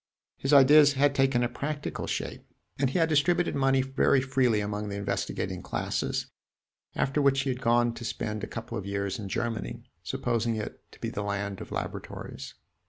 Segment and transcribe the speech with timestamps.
[0.35, 2.43] His ideas had taken a practical shape,
[2.79, 6.25] and he had distributed money very freely among the investigating classes,
[6.95, 10.81] after which he had gone to spend a couple of years in Germany, supposing it
[10.91, 12.55] to be the land of laboratories.